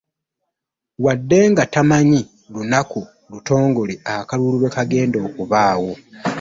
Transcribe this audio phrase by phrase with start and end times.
[1.05, 2.21] Wadde nga tamanyi
[2.53, 3.01] lunaku
[3.31, 5.91] lutongole akalulu lwe kagenda kubaawo